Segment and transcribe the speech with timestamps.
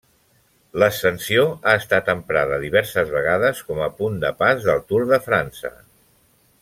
[0.83, 5.73] L'ascensió ha estat emprada diverses vegades com a punt de pas del Tour de França.